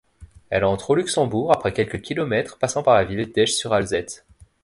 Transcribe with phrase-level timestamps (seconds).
[0.49, 4.25] Elle entre au Luxembourg après quelques kilomètres, passant par la ville d'Esch-sur-Alzette.